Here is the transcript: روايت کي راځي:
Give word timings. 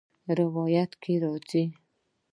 روايت 0.37 0.91
کي 1.03 1.13
راځي: 1.23 1.63